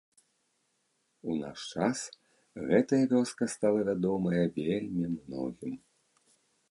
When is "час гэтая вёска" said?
1.81-3.43